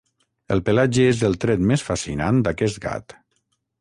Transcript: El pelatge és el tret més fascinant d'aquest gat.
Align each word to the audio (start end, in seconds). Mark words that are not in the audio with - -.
El 0.55 0.61
pelatge 0.69 1.05
és 1.09 1.21
el 1.29 1.37
tret 1.45 1.63
més 1.73 1.85
fascinant 1.91 2.41
d'aquest 2.49 2.81
gat. 2.87 3.17